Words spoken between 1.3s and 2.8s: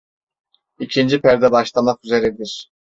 başlamak üzeredir.